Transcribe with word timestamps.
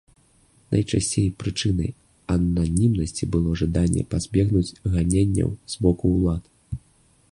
Найчасцей 0.75 1.27
прычынай 1.43 1.91
ананімнасці 2.35 3.29
было 3.35 3.49
жаданне 3.61 4.03
пазбегнуць 4.15 4.79
ганенняў 4.97 5.49
з 5.75 5.89
боку 5.89 6.05
ўлад. 6.19 6.43